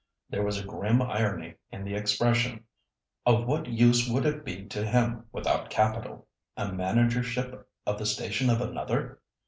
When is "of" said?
7.85-7.99, 8.49-8.61